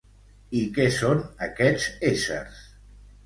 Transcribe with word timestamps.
I 0.59 0.61
què 0.77 0.87
són 0.95 1.19
aquests 1.47 1.85
éssers? 2.13 2.65